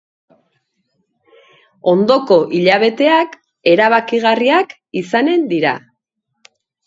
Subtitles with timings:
[1.91, 3.37] Ondoko hilabeteak
[3.73, 5.75] erabakigarriak izanen dira.